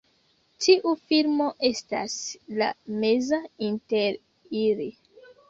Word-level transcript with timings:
Tiu 0.67 0.93
filmo 1.11 1.49
estas 1.69 2.15
la 2.63 2.71
meza 3.05 3.41
inter 3.69 4.19
ili. 4.65 4.91